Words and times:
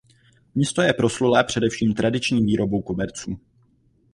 Město 0.55 0.81
je 0.81 0.93
proslulé 0.93 1.43
především 1.43 1.93
tradiční 1.93 2.41
výrobou 2.45 2.81
koberců. 2.81 3.39